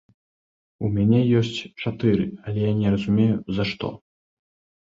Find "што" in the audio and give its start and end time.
3.75-3.93